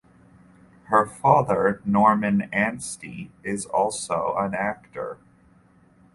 Her 0.85 1.05
father 1.05 1.79
Norman 1.85 2.49
Anstey 2.51 3.29
is 3.43 3.67
also 3.67 4.35
an 4.35 4.55
actor. 4.55 5.19